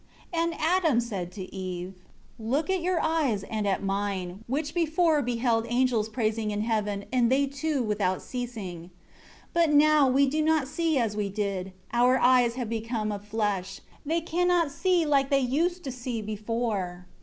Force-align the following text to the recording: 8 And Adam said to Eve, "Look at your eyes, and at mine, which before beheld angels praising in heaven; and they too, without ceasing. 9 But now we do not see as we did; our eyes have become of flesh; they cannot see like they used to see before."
8 0.33 0.39
And 0.39 0.53
Adam 0.59 0.99
said 0.99 1.31
to 1.33 1.43
Eve, 1.53 1.93
"Look 2.39 2.71
at 2.71 2.81
your 2.81 2.99
eyes, 2.99 3.43
and 3.43 3.67
at 3.67 3.83
mine, 3.83 4.43
which 4.47 4.73
before 4.73 5.21
beheld 5.21 5.67
angels 5.69 6.09
praising 6.09 6.49
in 6.49 6.61
heaven; 6.61 7.05
and 7.13 7.31
they 7.31 7.45
too, 7.45 7.83
without 7.83 8.23
ceasing. 8.23 8.89
9 8.89 8.89
But 9.53 9.71
now 9.73 10.07
we 10.07 10.25
do 10.27 10.41
not 10.41 10.67
see 10.67 10.97
as 10.97 11.15
we 11.15 11.29
did; 11.29 11.71
our 11.93 12.17
eyes 12.17 12.55
have 12.55 12.67
become 12.67 13.11
of 13.11 13.23
flesh; 13.23 13.79
they 14.03 14.21
cannot 14.21 14.71
see 14.71 15.05
like 15.05 15.29
they 15.29 15.39
used 15.39 15.83
to 15.83 15.91
see 15.91 16.23
before." 16.23 17.05